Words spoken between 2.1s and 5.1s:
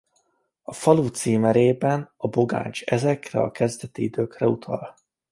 a bogáncs ezekre a kezdeti időkre utal.